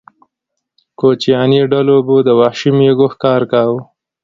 [0.99, 3.79] کوچیاني ډلو به د وحشي مېږو ښکار کاوه.